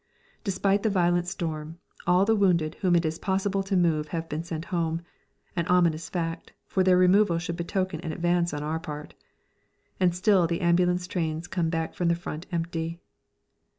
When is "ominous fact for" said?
5.67-6.83